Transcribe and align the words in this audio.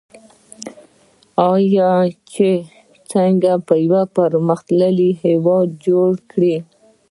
آیا 1.53 1.91
چې 2.31 2.49
څنګه 3.11 3.51
یو 3.87 3.95
پرمختللی 4.17 5.09
هیواد 5.23 5.67
جوړ 5.85 6.11
کړي؟ 6.31 6.55